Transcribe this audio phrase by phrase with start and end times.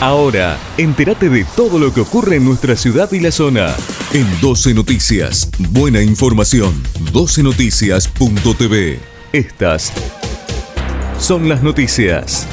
[0.00, 3.74] Ahora, entérate de todo lo que ocurre en nuestra ciudad y la zona.
[4.12, 6.82] En 12 Noticias, buena información.
[7.12, 8.98] 12noticias.tv.
[9.32, 9.94] Estas
[11.18, 12.46] son las noticias.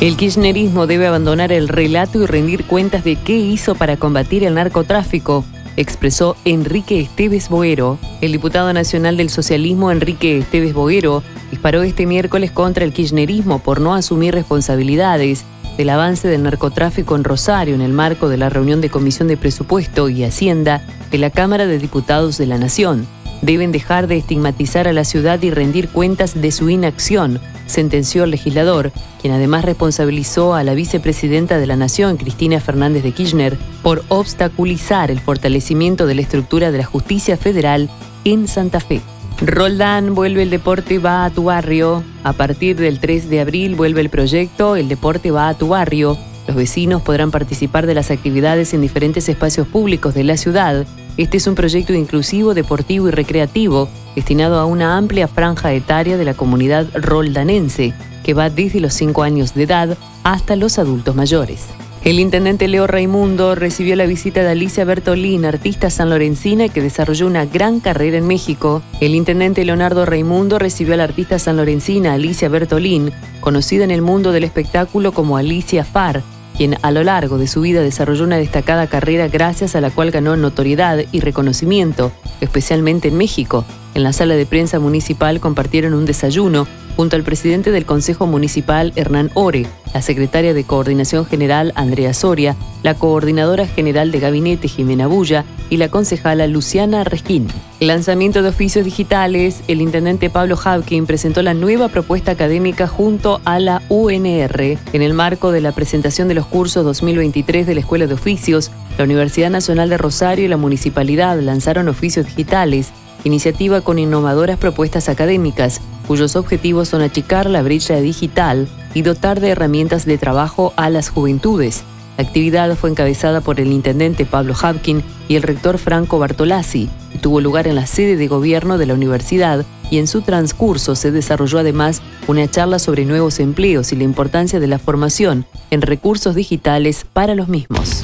[0.00, 4.54] El kirchnerismo debe abandonar el relato y rendir cuentas de qué hizo para combatir el
[4.54, 5.44] narcotráfico,
[5.76, 7.98] expresó Enrique Esteves Boero.
[8.20, 13.80] El diputado nacional del socialismo Enrique Esteves Boero disparó este miércoles contra el kirchnerismo por
[13.80, 15.44] no asumir responsabilidades
[15.76, 19.36] del avance del narcotráfico en Rosario en el marco de la reunión de Comisión de
[19.36, 23.06] Presupuesto y Hacienda de la Cámara de Diputados de la Nación.
[23.42, 28.30] Deben dejar de estigmatizar a la ciudad y rendir cuentas de su inacción, sentenció el
[28.30, 34.04] legislador, quien además responsabilizó a la vicepresidenta de la Nación, Cristina Fernández de Kirchner, por
[34.08, 37.90] obstaculizar el fortalecimiento de la estructura de la justicia federal
[38.24, 39.00] en Santa Fe.
[39.40, 42.02] Roldán vuelve el deporte va a tu barrio.
[42.24, 46.16] A partir del 3 de abril vuelve el proyecto El deporte va a tu barrio.
[46.46, 50.86] Los vecinos podrán participar de las actividades en diferentes espacios públicos de la ciudad.
[51.16, 56.24] Este es un proyecto inclusivo, deportivo y recreativo destinado a una amplia franja etaria de
[56.24, 61.66] la comunidad roldanense, que va desde los 5 años de edad hasta los adultos mayores.
[62.04, 67.46] El intendente Leo Raimundo recibió la visita de Alicia Bertolín, artista sanlorencina que desarrolló una
[67.46, 68.80] gran carrera en México.
[69.00, 74.32] El intendente Leonardo Raimundo recibió a la artista sanlorencina Alicia Bertolín, conocida en el mundo
[74.32, 76.22] del espectáculo como Alicia Far,
[76.56, 80.10] quien a lo largo de su vida desarrolló una destacada carrera gracias a la cual
[80.10, 83.64] ganó notoriedad y reconocimiento, especialmente en México.
[83.94, 88.92] En la sala de prensa municipal compartieron un desayuno junto al presidente del Consejo Municipal
[88.96, 89.66] Hernán Ore,
[89.96, 95.78] la secretaria de Coordinación General Andrea Soria, la coordinadora general de Gabinete Jimena Bulla y
[95.78, 97.48] la concejala Luciana Resquín.
[97.80, 103.58] Lanzamiento de oficios digitales, el intendente Pablo Havkin presentó la nueva propuesta académica junto a
[103.58, 108.06] la UNR en el marco de la presentación de los cursos 2023 de la Escuela
[108.06, 108.70] de Oficios.
[108.98, 112.92] La Universidad Nacional de Rosario y la Municipalidad lanzaron oficios digitales
[113.24, 119.50] iniciativa con innovadoras propuestas académicas, cuyos objetivos son achicar la brecha digital y dotar de
[119.50, 121.84] herramientas de trabajo a las juventudes.
[122.16, 126.88] La actividad fue encabezada por el intendente Pablo Hapkin y el rector Franco Bartolazzi
[127.20, 131.10] tuvo lugar en la sede de gobierno de la universidad y en su transcurso se
[131.10, 136.34] desarrolló además una charla sobre nuevos empleos y la importancia de la formación en recursos
[136.34, 138.02] digitales para los mismos.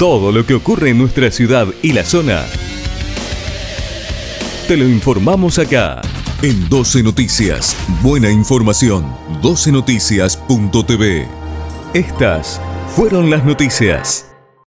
[0.00, 2.44] Todo lo que ocurre en nuestra ciudad y la zona
[4.66, 6.02] te lo informamos acá.
[6.42, 9.04] En 12 Noticias, buena información.
[9.42, 11.28] 12noticias.tv.
[11.94, 12.60] Estas
[12.96, 14.31] fueron las noticias.